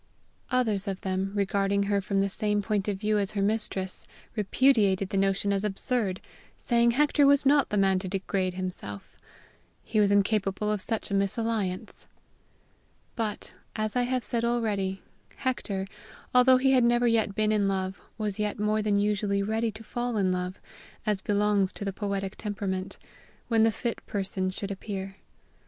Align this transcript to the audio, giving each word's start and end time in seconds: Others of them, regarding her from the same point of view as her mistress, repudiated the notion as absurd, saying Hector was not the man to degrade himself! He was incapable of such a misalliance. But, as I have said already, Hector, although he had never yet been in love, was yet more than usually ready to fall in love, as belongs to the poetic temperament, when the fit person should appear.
Others 0.49 0.87
of 0.87 1.01
them, 1.01 1.31
regarding 1.35 1.83
her 1.83 2.01
from 2.01 2.21
the 2.21 2.29
same 2.31 2.63
point 2.63 2.87
of 2.87 2.97
view 2.97 3.19
as 3.19 3.33
her 3.33 3.41
mistress, 3.43 4.07
repudiated 4.35 5.09
the 5.09 5.15
notion 5.17 5.53
as 5.53 5.63
absurd, 5.63 6.21
saying 6.57 6.89
Hector 6.97 7.27
was 7.27 7.45
not 7.45 7.69
the 7.69 7.77
man 7.77 7.99
to 7.99 8.07
degrade 8.07 8.55
himself! 8.55 9.15
He 9.83 9.99
was 9.99 10.09
incapable 10.09 10.71
of 10.71 10.81
such 10.81 11.11
a 11.11 11.13
misalliance. 11.13 12.07
But, 13.15 13.53
as 13.75 13.95
I 13.95 14.01
have 14.01 14.23
said 14.23 14.43
already, 14.43 15.03
Hector, 15.35 15.85
although 16.33 16.57
he 16.57 16.71
had 16.71 16.83
never 16.83 17.05
yet 17.05 17.35
been 17.35 17.51
in 17.51 17.67
love, 17.67 18.01
was 18.17 18.39
yet 18.39 18.57
more 18.57 18.81
than 18.81 18.95
usually 18.95 19.43
ready 19.43 19.69
to 19.69 19.83
fall 19.83 20.17
in 20.17 20.31
love, 20.31 20.59
as 21.05 21.21
belongs 21.21 21.71
to 21.73 21.85
the 21.85 21.93
poetic 21.93 22.37
temperament, 22.37 22.97
when 23.49 23.61
the 23.61 23.71
fit 23.71 24.03
person 24.07 24.49
should 24.49 24.71
appear. 24.71 25.17